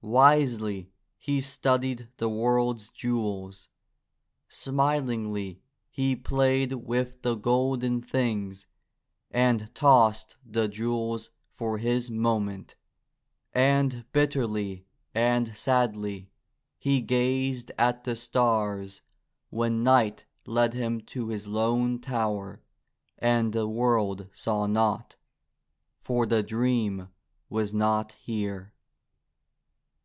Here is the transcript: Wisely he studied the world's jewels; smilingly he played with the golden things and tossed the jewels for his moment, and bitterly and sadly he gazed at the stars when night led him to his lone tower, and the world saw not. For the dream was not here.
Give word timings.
Wisely 0.00 0.90
he 1.18 1.40
studied 1.40 2.08
the 2.18 2.28
world's 2.28 2.88
jewels; 2.90 3.68
smilingly 4.48 5.60
he 5.90 6.14
played 6.14 6.72
with 6.74 7.20
the 7.22 7.34
golden 7.34 8.00
things 8.00 8.66
and 9.32 9.68
tossed 9.74 10.36
the 10.46 10.68
jewels 10.68 11.30
for 11.56 11.78
his 11.78 12.08
moment, 12.12 12.76
and 13.52 14.04
bitterly 14.12 14.86
and 15.16 15.54
sadly 15.56 16.30
he 16.78 17.00
gazed 17.02 17.72
at 17.76 18.04
the 18.04 18.14
stars 18.14 19.02
when 19.50 19.82
night 19.82 20.24
led 20.46 20.74
him 20.74 21.00
to 21.00 21.28
his 21.28 21.48
lone 21.48 21.98
tower, 21.98 22.62
and 23.18 23.52
the 23.52 23.66
world 23.66 24.28
saw 24.32 24.64
not. 24.68 25.16
For 26.02 26.24
the 26.24 26.44
dream 26.44 27.08
was 27.50 27.74
not 27.74 28.12
here. 28.12 28.72